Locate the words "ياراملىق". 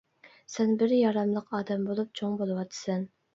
0.95-1.53